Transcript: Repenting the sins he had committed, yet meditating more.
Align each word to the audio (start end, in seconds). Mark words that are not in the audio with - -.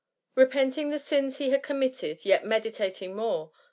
Repenting 0.33 0.89
the 0.89 0.97
sins 0.97 1.37
he 1.37 1.51
had 1.51 1.61
committed, 1.61 2.25
yet 2.25 2.43
meditating 2.43 3.15
more. 3.15 3.51